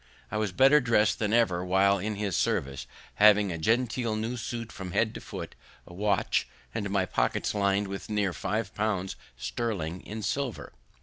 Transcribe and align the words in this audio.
I 0.31 0.37
was 0.37 0.51
better 0.51 0.81
dress'd 0.81 1.19
than 1.19 1.31
ever 1.31 1.63
while 1.63 1.99
in 1.99 2.15
his 2.15 2.35
service, 2.35 2.87
having 3.17 3.51
a 3.51 3.57
genteel 3.59 4.15
new 4.15 4.35
suit 4.35 4.71
from 4.71 4.93
head 4.93 5.13
to 5.13 5.21
foot, 5.21 5.53
a 5.85 5.93
watch, 5.93 6.47
and 6.73 6.89
my 6.89 7.05
pockets 7.05 7.53
lin'd 7.53 7.87
with 7.87 8.09
near 8.09 8.33
five 8.33 8.73
pounds 8.73 9.15
sterling 9.37 10.01
in 10.01 10.23
silver. 10.23 10.73